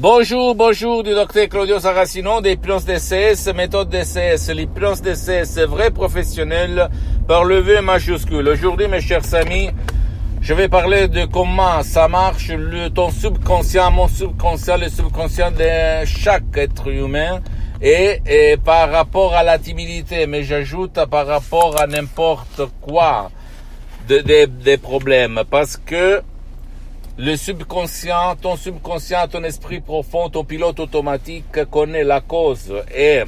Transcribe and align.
Bonjour, 0.00 0.54
bonjour 0.54 1.02
du 1.02 1.10
docteur 1.12 1.48
Claudio 1.48 1.80
Saracino 1.80 2.40
des 2.40 2.54
plans 2.54 2.78
DCS, 2.78 3.52
méthode 3.52 3.88
DCS, 3.88 4.48
les 4.54 4.68
plans 4.68 4.94
DCS 4.94 5.58
vrais 5.66 5.90
professionnels 5.90 6.88
par 7.26 7.42
le 7.42 7.58
V 7.58 7.80
majuscule. 7.80 8.46
Aujourd'hui, 8.46 8.86
mes 8.86 9.00
chers 9.00 9.34
amis, 9.34 9.70
je 10.40 10.54
vais 10.54 10.68
parler 10.68 11.08
de 11.08 11.24
comment 11.24 11.82
ça 11.82 12.06
marche 12.06 12.50
le, 12.50 12.90
ton 12.90 13.10
subconscient, 13.10 13.90
mon 13.90 14.06
subconscient, 14.06 14.76
le 14.76 14.88
subconscient 14.88 15.50
de 15.50 16.04
chaque 16.06 16.56
être 16.56 16.86
humain 16.86 17.40
et, 17.82 18.20
et 18.24 18.56
par 18.56 18.92
rapport 18.92 19.34
à 19.34 19.42
la 19.42 19.58
timidité, 19.58 20.28
mais 20.28 20.44
j'ajoute 20.44 21.04
par 21.10 21.26
rapport 21.26 21.74
à 21.80 21.88
n'importe 21.88 22.62
quoi 22.80 23.32
des 24.06 24.22
de, 24.22 24.46
de 24.46 24.76
problèmes 24.76 25.42
parce 25.50 25.76
que 25.76 26.22
le 27.18 27.34
subconscient, 27.36 28.36
ton 28.40 28.56
subconscient, 28.56 29.26
ton 29.26 29.42
esprit 29.42 29.80
profond, 29.80 30.30
ton 30.30 30.44
pilote 30.44 30.78
automatique 30.78 31.64
connaît 31.68 32.04
la 32.04 32.20
cause 32.20 32.72
et 32.94 33.22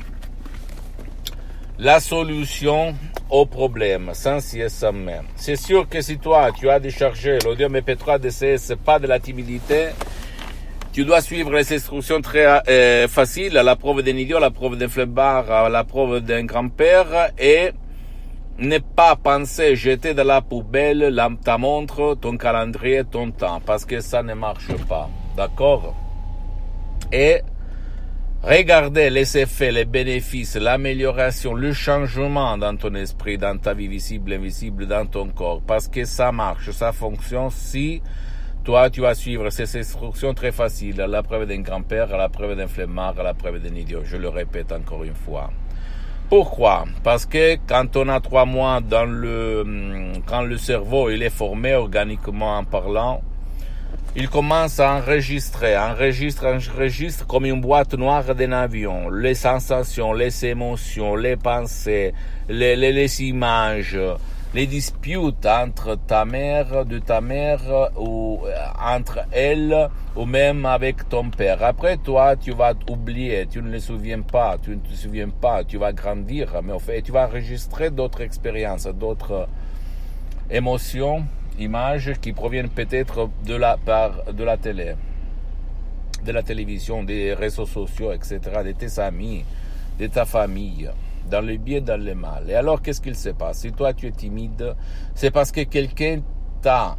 la 1.77 1.99
solution 1.99 2.95
au 3.29 3.47
problème, 3.47 4.11
sans 4.13 4.39
sans 4.41 4.93
même. 4.93 5.25
C'est 5.35 5.57
sûr 5.57 5.89
que 5.89 6.01
si 6.03 6.19
toi, 6.19 6.51
tu 6.57 6.71
as 6.71 6.79
déchargé 6.79 7.39
l'audio 7.45 7.69
MP3 7.69 8.21
DCS, 8.21 8.77
pas 8.77 9.01
de 9.01 9.09
la 9.09 9.19
timidité, 9.19 9.89
tu 10.93 11.05
dois 11.05 11.21
suivre 11.21 11.53
les 11.53 11.73
instructions 11.73 12.21
très 12.21 12.47
euh, 12.69 13.09
faciles, 13.09 13.55
la 13.55 13.75
preuve 13.75 14.03
d'un 14.03 14.17
idiot, 14.17 14.39
la 14.39 14.51
preuve 14.51 14.77
d'un 14.77 14.89
flemmard, 14.89 15.69
la 15.69 15.83
preuve 15.83 16.21
d'un 16.21 16.45
grand-père 16.45 17.33
et 17.39 17.71
ne 18.61 18.79
pas 18.79 19.17
penser 19.17 19.75
jeter 19.75 20.13
de 20.13 20.23
la 20.23 20.43
poubelle 20.43 21.15
ta 21.43 21.57
montre, 21.57 22.15
ton 22.21 22.37
calendrier, 22.37 23.05
ton 23.05 23.31
temps, 23.31 23.61
parce 23.65 23.87
que 23.87 24.01
ça 24.01 24.23
ne 24.23 24.35
marche 24.35 24.75
pas. 24.87 25.09
D'accord? 25.37 25.95
Et 27.11 27.41
regardez 28.43 29.09
les 29.09 29.39
effets, 29.39 29.73
les 29.73 29.87
bénéfices, 29.87 30.57
l'amélioration, 30.57 31.55
le 31.55 31.73
changement 31.73 32.59
dans 32.59 32.77
ton 32.77 32.95
esprit, 32.95 33.39
dans 33.39 33.57
ta 33.59 33.73
vie 33.73 33.89
visible, 33.89 34.35
invisible, 34.35 34.87
dans 34.87 35.07
ton 35.07 35.29
corps, 35.29 35.63
parce 35.67 35.89
que 35.89 36.05
ça 36.05 36.31
marche, 36.31 36.71
ça 36.71 36.93
fonctionne 36.93 37.51
si 37.51 38.03
toi, 38.63 38.91
tu 38.91 39.01
vas 39.01 39.15
suivre 39.15 39.49
ces 39.49 39.79
instructions 39.79 40.35
très 40.35 40.53
faciles, 40.53 40.97
la 40.97 41.23
preuve 41.23 41.47
d'un 41.47 41.63
grand-père, 41.63 42.15
la 42.15 42.29
preuve 42.29 42.57
d'un 42.57 42.69
flemmard, 42.69 43.15
la 43.23 43.33
preuve 43.33 43.59
d'un 43.59 43.75
idiot. 43.75 44.03
Je 44.05 44.19
le 44.19 44.29
répète 44.29 44.71
encore 44.71 45.03
une 45.03 45.15
fois. 45.15 45.51
Pourquoi? 46.31 46.85
Parce 47.03 47.27
que 47.27 47.57
quand 47.67 47.97
on 47.97 48.09
a 48.09 48.21
trois 48.21 48.45
mois 48.45 48.81
dans 48.81 49.05
le, 49.05 50.13
quand 50.27 50.43
le 50.43 50.59
cerveau 50.59 51.11
il 51.11 51.25
est 51.25 51.29
formé 51.29 51.75
organiquement 51.75 52.57
en 52.57 52.63
parlant, 52.63 53.21
il 54.15 54.29
commence 54.29 54.79
à 54.79 54.95
enregistrer, 54.95 55.77
enregistre, 55.77 56.47
enregistre 56.47 57.27
comme 57.27 57.47
une 57.47 57.61
boîte 57.61 57.95
noire 57.95 58.33
d'un 58.37 58.53
avion, 58.53 59.11
les 59.11 59.35
sensations, 59.35 60.13
les 60.13 60.47
émotions, 60.47 61.17
les 61.17 61.37
pensées, 61.37 62.15
les, 62.49 62.77
les, 62.77 62.93
les 62.93 63.23
images, 63.25 63.99
les 64.53 64.67
disputes 64.67 65.47
entre 65.47 65.97
ta 66.07 66.25
mère, 66.25 66.85
de 66.85 66.99
ta 66.99 67.21
mère, 67.21 67.91
ou 67.97 68.41
entre 68.85 69.21
elle, 69.31 69.89
ou 70.17 70.25
même 70.25 70.67
avec 70.67 71.09
ton 71.09 71.31
père. 71.31 71.63
Après, 71.63 71.97
toi, 71.99 72.35
tu 72.35 72.51
vas 72.53 72.75
oublier, 72.89 73.47
tu 73.49 73.63
ne 73.63 73.71
les 73.71 73.81
souviens 73.81 74.23
pas, 74.23 74.59
tu 74.61 74.71
ne 74.71 74.77
te 74.77 74.93
souviens 74.95 75.29
pas, 75.29 75.63
tu 75.63 75.79
vas 75.79 75.93
grandir, 75.93 76.61
mais 76.65 76.73
au 76.73 76.81
fait, 76.81 77.03
tu 77.03 77.13
vas 77.13 77.27
enregistrer 77.27 77.91
d'autres 77.91 78.23
expériences, 78.23 78.87
d'autres 78.89 79.47
émotions, 80.51 81.25
images 81.61 82.15
qui 82.21 82.33
proviennent 82.33 82.71
peut-être 82.71 83.31
de 83.45 83.55
la 83.55 83.77
part 83.77 84.33
de 84.33 84.43
la 84.43 84.57
télé, 84.57 84.95
de 86.25 86.33
la 86.33 86.43
télévision, 86.43 87.05
des 87.05 87.35
réseaux 87.35 87.67
sociaux, 87.67 88.13
etc., 88.13 88.41
de 88.65 88.73
tes 88.73 88.99
amis, 89.01 89.45
de 90.01 90.09
ta 90.09 90.25
famille 90.25 90.91
dans 91.31 91.45
le 91.45 91.57
bien, 91.57 91.81
dans 91.81 92.01
le 92.03 92.15
mal. 92.15 92.45
Et 92.49 92.55
alors, 92.55 92.83
qu'est-ce 92.83 93.01
qu'il 93.01 93.17
se 93.17 93.31
passe? 93.31 93.59
Si 93.61 93.73
toi, 93.73 93.93
tu 93.93 94.07
es 94.07 94.11
timide, 94.11 94.75
c'est 95.15 95.31
parce 95.31 95.53
que 95.53 95.63
quelqu'un 95.63 96.21
t'a 96.61 96.97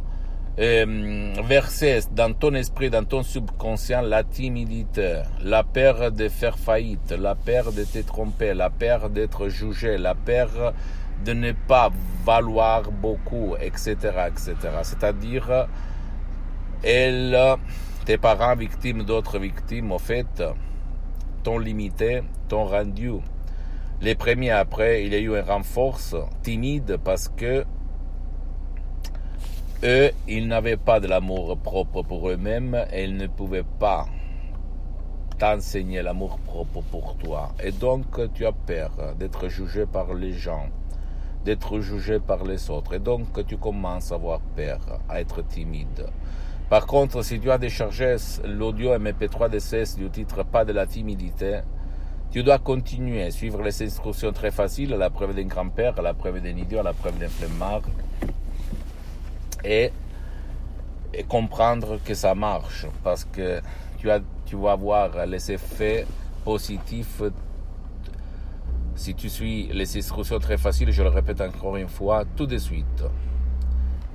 euh, 0.58 1.32
versé 1.44 2.00
dans 2.12 2.34
ton 2.34 2.54
esprit, 2.54 2.90
dans 2.90 3.04
ton 3.04 3.22
subconscient, 3.22 4.02
la 4.02 4.24
timidité, 4.24 5.22
la 5.42 5.62
peur 5.64 6.12
de 6.12 6.28
faire 6.28 6.58
faillite, 6.58 7.12
la 7.12 7.34
peur 7.34 7.72
de 7.72 7.84
te 7.84 7.98
tromper, 8.00 8.52
la 8.54 8.70
peur 8.70 9.08
d'être 9.10 9.48
jugé, 9.48 9.96
la 9.98 10.14
peur 10.14 10.74
de 11.24 11.32
ne 11.32 11.52
pas 11.52 11.90
valoir 12.24 12.90
beaucoup, 12.90 13.54
etc., 13.60 13.94
etc. 14.28 14.54
C'est-à-dire, 14.82 15.68
elle, 16.82 17.56
tes 18.04 18.18
parents 18.18 18.56
victimes 18.56 19.04
d'autres 19.04 19.38
victimes, 19.38 19.92
au 19.92 19.98
fait, 19.98 20.42
t'ont 21.42 21.58
limité, 21.58 22.22
t'ont 22.48 22.64
rendu 22.64 23.12
les 24.02 24.16
premiers 24.16 24.50
après, 24.50 25.04
il 25.04 25.12
y 25.12 25.16
a 25.16 25.20
eu 25.20 25.36
un 25.36 25.44
renforce 25.44 26.16
timide 26.42 26.98
parce 27.04 27.28
que 27.28 27.64
eux, 29.84 30.10
ils 30.26 30.48
n'avaient 30.48 30.76
pas 30.76 30.98
de 30.98 31.06
l'amour 31.06 31.56
propre 31.56 32.02
pour 32.02 32.28
eux-mêmes 32.28 32.84
et 32.92 33.04
ils 33.04 33.16
ne 33.16 33.28
pouvaient 33.28 33.64
pas 33.78 34.06
t'enseigner 35.38 36.02
l'amour 36.02 36.40
propre 36.40 36.82
pour 36.90 37.16
toi. 37.16 37.52
Et 37.62 37.70
donc, 37.70 38.32
tu 38.34 38.44
as 38.44 38.52
peur 38.52 38.90
d'être 39.20 39.48
jugé 39.48 39.86
par 39.86 40.14
les 40.14 40.32
gens, 40.32 40.66
d'être 41.44 41.78
jugé 41.78 42.18
par 42.18 42.42
les 42.42 42.70
autres. 42.70 42.94
Et 42.94 42.98
donc, 42.98 43.46
tu 43.46 43.56
commences 43.56 44.10
à 44.10 44.16
avoir 44.16 44.40
peur, 44.40 44.80
à 45.08 45.20
être 45.20 45.46
timide. 45.46 46.06
Par 46.68 46.86
contre, 46.86 47.22
si 47.22 47.38
tu 47.38 47.52
as 47.52 47.58
déchargé 47.58 48.16
l'audio 48.44 48.96
MP3 48.96 49.48
DCS 49.48 49.96
du 49.96 50.10
titre 50.10 50.42
Pas 50.42 50.64
de 50.64 50.72
la 50.72 50.86
timidité, 50.86 51.60
tu 52.32 52.42
dois 52.42 52.58
continuer, 52.58 53.30
suivre 53.30 53.62
les 53.62 53.82
instructions 53.82 54.32
très 54.32 54.50
faciles, 54.50 54.90
la 54.90 55.10
preuve 55.10 55.34
d'un 55.34 55.44
grand-père, 55.44 56.00
la 56.00 56.14
preuve 56.14 56.40
d'un 56.40 56.56
idiot, 56.56 56.82
la 56.82 56.94
preuve 56.94 57.18
d'un 57.18 57.28
flemmard, 57.28 57.82
et, 59.64 59.92
et 61.12 61.24
comprendre 61.24 62.00
que 62.04 62.14
ça 62.14 62.34
marche, 62.34 62.86
parce 63.04 63.24
que 63.24 63.60
tu, 63.98 64.08
tu 64.46 64.56
vas 64.56 64.74
voir 64.74 65.26
les 65.26 65.52
effets 65.52 66.06
positifs 66.42 67.22
si 68.94 69.14
tu 69.14 69.28
suis 69.28 69.68
les 69.72 69.96
instructions 69.96 70.38
très 70.38 70.56
faciles, 70.56 70.90
je 70.90 71.02
le 71.02 71.08
répète 71.08 71.40
encore 71.40 71.76
une 71.76 71.88
fois, 71.88 72.24
tout 72.36 72.46
de 72.46 72.58
suite. 72.58 73.04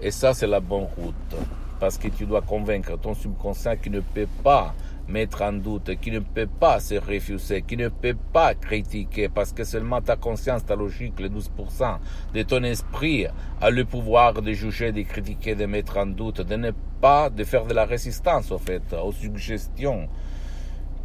Et 0.01 0.11
ça, 0.11 0.33
c'est 0.33 0.47
la 0.47 0.59
bonne 0.59 0.87
route. 0.97 1.35
Parce 1.79 1.97
que 1.97 2.07
tu 2.07 2.25
dois 2.25 2.41
convaincre 2.41 2.97
ton 2.97 3.13
subconscient 3.13 3.75
qui 3.77 3.89
ne 3.89 3.99
peut 3.99 4.27
pas 4.43 4.73
mettre 5.07 5.41
en 5.41 5.53
doute, 5.53 5.95
qui 5.99 6.11
ne 6.11 6.19
peut 6.19 6.47
pas 6.47 6.79
se 6.79 6.95
refuser, 6.95 7.61
qui 7.61 7.77
ne 7.77 7.89
peut 7.89 8.17
pas 8.33 8.53
critiquer, 8.55 9.29
parce 9.29 9.53
que 9.53 9.63
seulement 9.63 10.01
ta 10.01 10.15
conscience, 10.15 10.65
ta 10.65 10.75
logique, 10.75 11.19
les 11.19 11.29
12% 11.29 11.97
de 12.33 12.43
ton 12.43 12.63
esprit 12.63 13.27
a 13.61 13.69
le 13.69 13.85
pouvoir 13.85 14.41
de 14.41 14.51
juger, 14.53 14.91
de 14.91 15.01
critiquer, 15.03 15.55
de 15.55 15.65
mettre 15.65 15.97
en 15.97 16.07
doute, 16.07 16.41
de 16.41 16.55
ne 16.55 16.71
pas, 17.01 17.29
de 17.29 17.43
faire 17.43 17.65
de 17.65 17.73
la 17.73 17.85
résistance, 17.85 18.51
au 18.51 18.57
fait, 18.57 18.81
aux 18.93 19.11
suggestions 19.11 20.07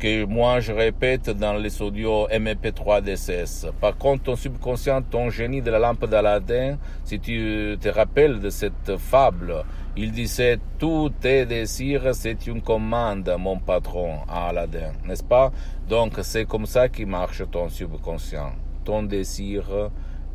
que 0.03 0.25
moi 0.25 0.59
je 0.59 0.73
répète 0.73 1.31
dans 1.31 1.55
les 1.55 1.81
audios 1.81 2.27
MP3 2.27 3.03
DSS. 3.03 3.69
Par 3.81 3.97
contre, 3.97 4.25
ton 4.25 4.35
subconscient, 4.35 5.01
ton 5.01 5.31
génie 5.31 5.63
de 5.63 5.71
la 5.71 5.79
lampe 5.79 6.07
d'Aladin, 6.07 6.77
si 7.05 7.21
tu 7.21 7.79
te 7.81 7.89
rappelles 7.89 8.41
de 8.41 8.51
cette 8.51 8.97
fable, 8.99 9.65
il 9.97 10.11
disait 10.11 10.59
tous 10.81 11.11
tes 11.21 11.47
désirs, 11.47 12.17
c'est 12.17 12.49
une 12.49 12.63
commande, 12.63 13.33
mon 13.39 13.61
patron, 13.61 14.17
à 14.29 14.49
Aladdin, 14.49 14.91
n'est-ce 15.05 15.23
pas? 15.23 15.53
Donc, 15.89 16.15
c'est 16.23 16.47
comme 16.47 16.67
ça 16.67 16.89
qui 16.89 17.05
marche 17.05 17.45
ton 17.49 17.69
subconscient. 17.69 18.55
Ton 18.85 19.05
désir 19.05 19.91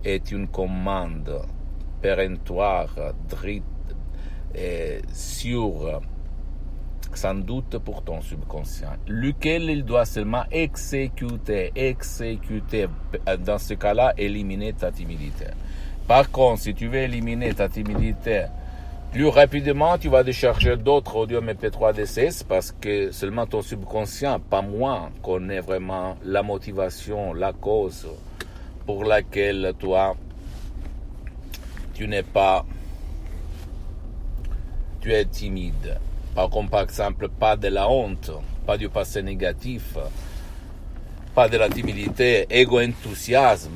est 0.05 0.31
une 0.31 0.47
commande 0.47 1.41
péremptoire, 2.01 2.95
drite, 3.27 3.65
et 4.55 5.01
sûre, 5.11 5.99
sans 7.15 7.35
doute 7.35 7.77
pour 7.79 8.03
ton 8.03 8.21
subconscient, 8.21 8.93
lequel 9.07 9.69
il 9.69 9.85
doit 9.85 10.05
seulement 10.05 10.43
exécuter, 10.51 11.71
exécuter, 11.75 12.87
dans 13.45 13.57
ce 13.57 13.73
cas-là, 13.73 14.13
éliminer 14.17 14.73
ta 14.73 14.91
timidité. 14.91 15.45
Par 16.07 16.31
contre, 16.31 16.61
si 16.61 16.73
tu 16.73 16.87
veux 16.87 16.99
éliminer 16.99 17.53
ta 17.53 17.69
timidité 17.69 18.45
plus 19.11 19.27
rapidement, 19.27 19.97
tu 19.97 20.09
vas 20.09 20.23
décharger 20.23 20.75
d'autres 20.75 21.15
audio 21.15 21.41
MP3 21.41 21.93
DCS 21.93 22.43
parce 22.43 22.71
que 22.71 23.11
seulement 23.11 23.45
ton 23.47 23.61
subconscient, 23.61 24.39
pas 24.39 24.61
moi, 24.61 25.09
connaît 25.23 25.61
vraiment 25.61 26.17
la 26.23 26.43
motivation, 26.43 27.33
la 27.33 27.53
cause 27.53 28.07
pour 28.85 29.05
laquelle 29.05 29.73
toi, 29.79 30.15
tu 31.93 32.07
n'es 32.07 32.23
pas, 32.23 32.65
tu 35.01 35.13
es 35.13 35.25
timide. 35.25 35.97
Par 36.37 36.51
contre, 36.51 36.69
par 36.69 36.81
exemple, 36.81 37.29
pas 37.29 37.55
de 37.55 37.67
la 37.67 37.89
honte, 37.89 38.29
pas 38.67 38.77
du 38.77 38.89
passé 38.89 39.23
négatif, 39.23 39.97
pas 41.33 41.49
de 41.49 41.57
la 41.57 41.67
timidité, 41.67 42.45
égo-enthousiasme. 42.51 43.75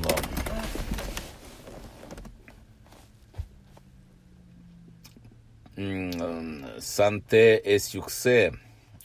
Hmm, 5.76 6.62
santé 6.78 7.62
et 7.64 7.80
succès, 7.80 8.52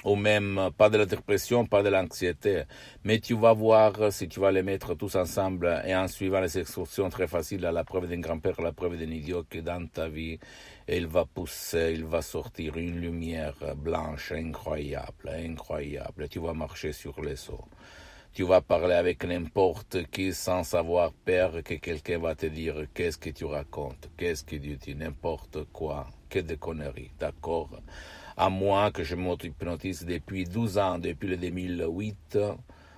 ou 0.07 0.15
même 0.15 0.69
pas 0.77 0.89
de 0.89 0.97
la 0.97 1.05
dépression, 1.05 1.65
pas 1.65 1.83
de 1.83 1.89
l'anxiété. 1.89 2.63
Mais 3.03 3.19
tu 3.19 3.35
vas 3.35 3.51
voir 3.51 4.11
si 4.11 4.29
tu 4.29 4.39
vas 4.39 4.51
les 4.53 4.63
mettre 4.63 4.95
tous 4.95 5.15
ensemble 5.15 5.81
et 5.85 5.93
en 5.95 6.07
suivant 6.07 6.39
les 6.39 6.57
excursions 6.57 7.09
très 7.09 7.27
faciles 7.27 7.65
à 7.65 7.73
la 7.73 7.83
preuve 7.83 8.07
d'un 8.07 8.21
grand-père, 8.21 8.61
la 8.61 8.71
preuve 8.71 8.97
d'un 8.97 9.11
idiot 9.11 9.43
que 9.49 9.59
dans 9.59 9.85
ta 9.87 10.07
vie, 10.07 10.39
il 10.87 11.07
va 11.07 11.25
pousser, 11.25 11.91
il 11.93 12.05
va 12.05 12.21
sortir 12.21 12.77
une 12.77 13.01
lumière 13.01 13.57
blanche 13.75 14.31
incroyable, 14.31 15.27
incroyable. 15.27 16.29
Tu 16.29 16.39
vas 16.39 16.53
marcher 16.53 16.93
sur 16.93 17.21
les 17.21 17.49
eaux. 17.49 17.65
Tu 18.33 18.43
vas 18.43 18.61
parler 18.61 18.93
avec 18.93 19.25
n'importe 19.25 20.09
qui 20.09 20.33
sans 20.33 20.63
savoir 20.63 21.11
peur 21.11 21.63
que 21.65 21.73
quelqu'un 21.73 22.19
va 22.19 22.33
te 22.35 22.45
dire 22.45 22.85
qu'est-ce 22.93 23.17
que 23.17 23.31
tu 23.31 23.43
racontes, 23.45 24.09
qu'est-ce 24.15 24.45
que 24.45 24.55
tu 24.55 24.77
dis, 24.77 24.95
n'importe 24.95 25.65
quoi, 25.73 26.07
que 26.29 26.39
des 26.39 26.57
conneries, 26.57 27.11
d'accord? 27.19 27.71
À 28.39 28.51
moi 28.51 28.91
que 28.91 29.03
je 29.03 29.15
m'auto-hypnotise 29.15 30.05
depuis 30.05 30.43
12 30.43 30.77
ans, 30.77 30.99
depuis 30.99 31.27
le 31.27 31.37
2008, 31.37 32.37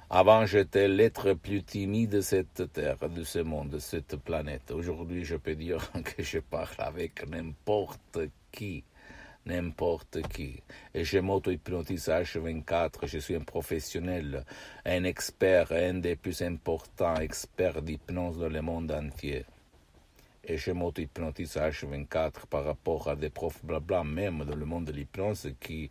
avant 0.09 0.45
j'étais 0.45 0.89
l'être 0.89 1.31
plus 1.31 1.63
timide 1.63 2.09
de 2.09 2.19
cette 2.19 2.73
terre, 2.73 2.97
de 3.07 3.23
ce 3.23 3.39
monde, 3.39 3.69
de 3.69 3.79
cette 3.79 4.17
planète. 4.17 4.69
Aujourd'hui 4.71 5.23
je 5.23 5.37
peux 5.37 5.55
dire 5.55 5.89
que 6.17 6.23
je 6.23 6.39
parle 6.39 6.75
avec 6.79 7.25
n'importe 7.29 8.19
qui 8.51 8.83
n'importe 9.45 10.21
qui. 10.27 10.61
Et 10.93 11.05
je 11.05 11.19
m'auto-hypnotise 11.19 12.09
H24, 12.09 13.07
je 13.07 13.19
suis 13.19 13.35
un 13.35 13.39
professionnel, 13.39 14.43
un 14.85 15.05
expert, 15.05 15.71
un 15.71 15.95
des 15.95 16.17
plus 16.17 16.41
importants 16.41 17.15
experts 17.15 17.81
d'hypnose 17.81 18.39
dans 18.39 18.49
le 18.49 18.61
monde 18.61 18.91
entier. 18.91 19.45
Et 20.43 20.57
je 20.57 20.71
m'auto-hypnotise 20.71 21.55
H24 21.57 22.47
par 22.49 22.65
rapport 22.65 23.09
à 23.09 23.15
des 23.15 23.29
profs 23.29 23.63
blabla, 23.63 24.03
même 24.03 24.45
dans 24.45 24.55
le 24.55 24.65
monde 24.65 24.85
de 24.85 24.91
l'hypnose, 24.91 25.51
qui 25.59 25.89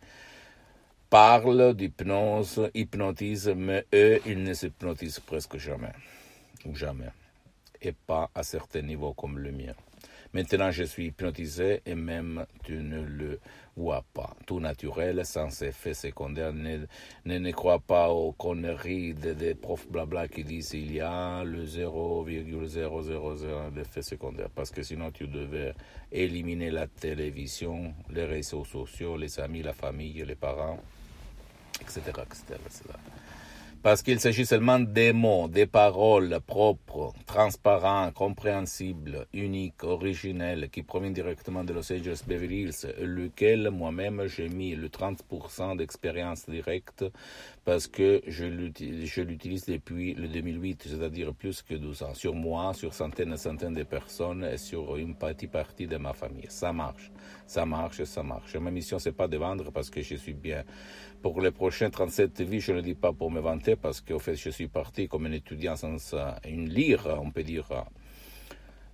parlent 1.09 1.73
d'hypnose, 1.73 2.69
hypnotisent, 2.73 3.53
mais 3.55 3.85
eux, 3.93 4.19
ils 4.25 4.43
ne 4.43 4.53
s'hypnotisent 4.53 5.19
presque 5.19 5.57
jamais. 5.57 5.93
Ou 6.65 6.75
jamais. 6.75 7.09
Et 7.81 7.93
pas 7.93 8.29
à 8.35 8.43
certains 8.43 8.81
niveaux 8.81 9.13
comme 9.13 9.39
le 9.39 9.51
mien. 9.51 9.73
Maintenant, 10.31 10.69
je 10.69 10.83
suis 10.83 11.07
hypnotisé 11.07 11.81
et 11.87 11.95
même 11.95 12.45
tu 12.63 12.73
ne 12.73 13.01
le 13.01 13.39
vois 13.75 14.05
pas. 14.13 14.35
Tout 14.45 14.59
naturel, 14.59 15.25
sans 15.25 15.63
effet 15.63 15.95
secondaire. 15.95 16.53
Ne, 16.53 16.85
ne, 17.25 17.51
crois 17.51 17.79
pas 17.79 18.09
aux 18.09 18.33
conneries 18.33 19.15
des, 19.15 19.55
profs 19.55 19.87
blabla 19.87 20.27
qui 20.27 20.43
disent 20.43 20.73
il 20.73 20.93
y 20.93 21.01
a 21.01 21.43
le 21.43 21.65
0,000 21.65 23.71
d'effet 23.71 24.03
secondaire. 24.03 24.49
Parce 24.53 24.69
que 24.69 24.83
sinon, 24.83 25.09
tu 25.09 25.27
devais 25.27 25.73
éliminer 26.11 26.69
la 26.69 26.85
télévision, 26.85 27.95
les 28.11 28.25
réseaux 28.25 28.65
sociaux, 28.65 29.17
les 29.17 29.39
amis, 29.39 29.63
la 29.63 29.73
famille, 29.73 30.23
les 30.23 30.35
parents, 30.35 30.79
etc. 31.81 32.01
parce 33.81 34.01
qu'il 34.01 34.19
s'agit 34.19 34.45
seulement 34.45 34.79
des 34.79 35.13
mots, 35.13 35.47
des 35.47 35.65
paroles 35.65 36.39
propres, 36.45 37.13
transparents, 37.25 38.11
compréhensibles, 38.11 39.25
uniques, 39.33 39.83
originelles, 39.83 40.69
qui 40.69 40.83
proviennent 40.83 41.13
directement 41.13 41.63
de 41.63 41.73
Los 41.73 41.91
Angeles 41.91 42.23
Beverly 42.27 42.63
Hills, 42.63 42.93
lequel 42.99 43.69
moi-même 43.69 44.27
j'ai 44.27 44.49
mis 44.49 44.75
le 44.75 44.89
30% 44.89 45.77
d'expérience 45.77 46.49
directe 46.49 47.05
parce 47.69 47.85
que 47.85 48.23
je 48.25 48.45
l'utilise 49.21 49.65
depuis 49.67 50.15
le 50.15 50.27
2008, 50.27 50.87
c'est-à-dire 50.87 51.35
plus 51.35 51.61
que 51.61 51.75
12 51.75 52.01
ans, 52.01 52.15
sur 52.15 52.33
moi, 52.33 52.73
sur 52.73 52.95
centaines 52.95 53.33
et 53.33 53.37
centaines 53.37 53.75
de 53.75 53.83
personnes 53.83 54.43
et 54.43 54.57
sur 54.57 54.97
une 54.97 55.13
petite 55.13 55.51
partie 55.51 55.85
de 55.85 55.97
ma 55.97 56.13
famille. 56.13 56.47
Ça 56.49 56.73
marche, 56.73 57.11
ça 57.45 57.67
marche, 57.67 58.03
ça 58.05 58.23
marche. 58.23 58.55
Ma 58.55 58.71
mission, 58.71 58.97
c'est 58.97 59.11
pas 59.11 59.27
de 59.27 59.37
vendre 59.37 59.71
parce 59.71 59.91
que 59.91 60.01
je 60.01 60.15
suis 60.15 60.33
bien. 60.33 60.63
Pour 61.21 61.39
les 61.41 61.51
prochains 61.51 61.91
37 61.91 62.41
vies, 62.41 62.59
je 62.59 62.71
ne 62.71 62.81
dis 62.81 62.95
pas 62.95 63.13
pour 63.13 63.29
me 63.29 63.39
vanter 63.39 63.75
parce 63.75 64.01
qu'au 64.01 64.17
fait, 64.17 64.35
je 64.35 64.49
suis 64.49 64.67
parti 64.67 65.07
comme 65.07 65.27
un 65.27 65.31
étudiant 65.31 65.75
sans 65.75 65.97
une 66.47 66.69
lire, 66.69 67.05
on 67.21 67.29
peut 67.29 67.43
dire, 67.43 67.69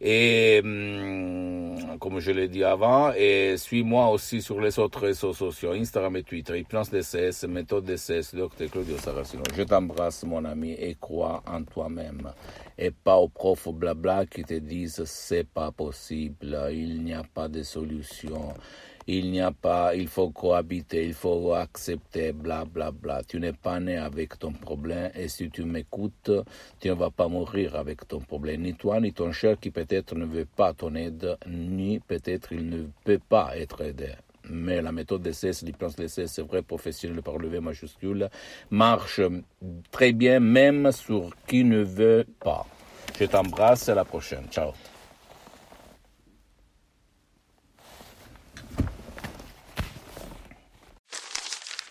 Et 0.02 0.62
hum, 0.64 1.98
comme 2.00 2.20
je 2.20 2.32
l'ai 2.32 2.48
dit 2.50 2.64
avant, 2.64 3.14
et 3.14 3.56
suis-moi 3.58 4.10
aussi 4.10 4.42
sur 4.42 4.60
les 4.60 4.78
autres 4.78 5.00
réseaux 5.00 5.34
sociaux, 5.34 5.72
Instagram 5.72 6.18
et 6.18 6.24
Twitter, 6.24 6.60
Hypnose 6.60 6.90
DCS, 6.90 7.48
méthode 7.48 7.86
DCS, 7.86 8.36
Dr 8.36 8.70
Claudio 8.70 8.98
Saracino. 8.98 9.44
Je 9.56 9.64
t'embrasse, 9.64 10.24
mon 10.24 10.44
ami, 10.44 10.72
et 10.72 10.98
crois 11.00 11.44
en 11.48 11.64
toi-même. 11.64 12.30
Et 12.78 12.92
pas 12.92 13.16
aux 13.16 13.30
profs 13.30 13.70
blabla 13.70 14.26
qui 14.26 14.44
te 14.44 14.56
disent 14.56 15.04
c'est 15.06 15.48
pas 15.48 15.72
possible, 15.72 16.58
il 16.72 17.04
n'y 17.04 17.14
a 17.14 17.24
pas 17.24 17.48
de 17.48 17.64
solution 17.64 18.54
il 19.08 19.32
n'y 19.32 19.42
a 19.42 19.52
pas, 19.52 19.96
il 19.96 20.08
faut 20.08 20.30
cohabiter, 20.30 21.06
il 21.06 21.14
faut 21.14 21.54
accepter, 21.54 22.34
bla 22.34 22.66
bla 22.66 22.92
bla. 22.92 23.22
Tu 23.24 23.40
n'es 23.40 23.54
pas 23.54 23.80
né 23.80 23.98
avec 23.98 24.40
ton 24.40 24.52
problème 24.52 25.12
et 25.16 25.28
si 25.28 25.50
tu 25.50 25.64
m'écoutes, 25.64 26.32
tu 26.80 26.90
ne 26.90 26.94
vas 26.94 27.12
pas 27.12 27.28
mourir 27.28 27.76
avec 27.76 28.08
ton 28.08 28.20
problème. 28.20 28.62
Ni 28.62 28.74
toi, 28.74 29.00
ni 29.00 29.14
ton 29.14 29.32
cher 29.32 29.60
qui 29.60 29.70
peut-être 29.70 30.16
ne 30.16 30.26
veut 30.26 30.46
pas 30.46 30.74
ton 30.74 30.96
aide, 30.96 31.38
ni 31.48 32.00
peut-être 32.00 32.52
il 32.52 32.70
ne 32.70 32.86
peut 33.04 33.20
pas 33.30 33.58
être 33.58 33.82
aidé. 33.82 34.14
Mais 34.50 34.82
la 34.82 34.92
méthode 34.92 35.24
d'essai, 35.24 35.52
l'hypnose 35.64 35.96
d'essai, 35.96 36.28
c'est 36.28 36.44
vrai, 36.44 36.62
professionnel 36.62 37.22
par 37.22 37.38
le 37.38 37.48
V 37.48 37.60
majuscule, 37.60 38.30
marche 38.70 39.22
très 39.92 40.14
bien 40.14 40.40
même 40.40 40.92
sur 40.92 41.32
qui 41.48 41.64
ne 41.64 41.82
veut 41.82 42.26
pas. 42.44 42.66
Je 43.20 43.26
t'embrasse, 43.26 43.90
à 43.90 43.96
la 43.96 44.06
prochaine. 44.06 44.46
Ciao. 44.52 44.72